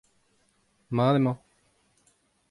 mat 0.95 1.15
emañ. 1.19 1.37